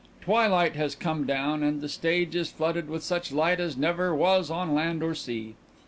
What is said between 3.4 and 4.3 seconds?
as never